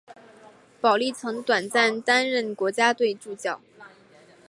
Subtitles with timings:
[0.81, 3.61] 保历曾短暂担任国家队助教。